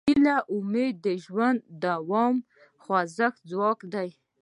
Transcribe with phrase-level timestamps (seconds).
[0.09, 2.45] هیله او امید د ژوند د دوام او
[2.83, 4.09] خوځښت ځواک دی.